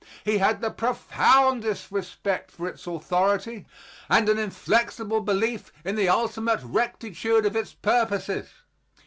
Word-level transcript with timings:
He 0.25 0.39
had 0.39 0.61
the 0.61 0.71
profoundest 0.71 1.91
respect 1.91 2.49
for 2.49 2.67
its 2.67 2.87
authority 2.87 3.67
and 4.09 4.27
an 4.29 4.39
inflexible 4.39 5.21
belief 5.21 5.71
in 5.85 5.95
the 5.95 6.09
ultimate 6.09 6.61
rectitude 6.63 7.45
of 7.45 7.55
its 7.55 7.73
purposes. 7.73 8.49